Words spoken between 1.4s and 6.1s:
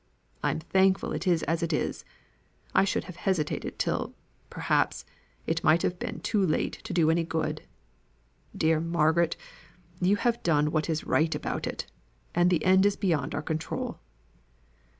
as it is; I should have hesitated till, perhaps, it might have